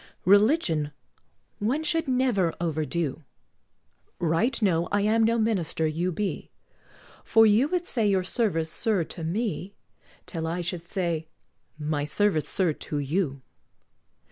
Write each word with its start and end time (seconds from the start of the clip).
Religion 0.25 0.91
one 1.59 1.83
should 1.83 2.07
never 2.07 2.55
overdo: 2.59 3.23
Right 4.17 4.59
know 4.59 4.87
I 4.91 5.01
am 5.01 5.23
no 5.23 5.37
minister 5.37 5.85
you 5.85 6.11
be, 6.11 6.49
For 7.23 7.45
you 7.45 7.67
would 7.67 7.85
say 7.85 8.07
your 8.07 8.23
service, 8.23 8.71
sir, 8.71 9.03
to 9.03 9.23
me, 9.23 9.75
Till 10.25 10.47
I 10.47 10.61
should 10.61 10.83
say, 10.85 11.27
"My 11.77 12.03
service, 12.03 12.49
sir, 12.49 12.73
to 12.73 12.97
you." 12.97 13.43